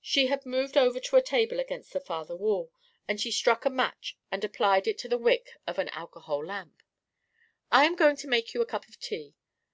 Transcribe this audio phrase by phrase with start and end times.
[0.00, 2.72] She had moved over to a table against the farther wall,
[3.06, 6.82] and she struck a match and applied it to the wick of an alcohol lamp.
[7.70, 9.34] "I am going to make you a cup of tea.